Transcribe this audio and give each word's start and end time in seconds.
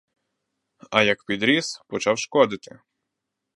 А 0.91 1.01
як 1.03 1.25
підріс— 1.25 1.81
почав 1.87 2.17
шкодити. 2.19 2.79